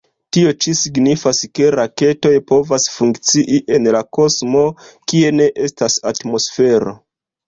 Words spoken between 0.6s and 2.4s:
ĉi signifas ke raketoj